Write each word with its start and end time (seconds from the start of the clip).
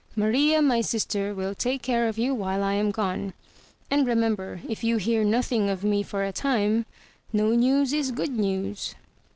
Maria, 0.15 0.63
my 0.63 0.81
sister, 0.81 1.31
will 1.35 1.53
take 1.53 1.83
care 1.83 2.07
of 2.07 2.17
you 2.17 2.33
while 2.33 2.63
I 2.63 2.73
am 2.73 2.89
gone; 2.89 3.33
and 3.91 4.07
remember 4.07 4.59
if 4.67 4.83
you 4.83 4.97
hear 4.97 5.23
nothing 5.23 5.69
of 5.69 5.83
me 5.83 6.01
for 6.01 6.23
a 6.23 6.31
time, 6.31 6.87
no 7.31 7.49
news 7.51 7.93
is 7.93 8.09
good 8.11 8.31
news." 8.35 8.95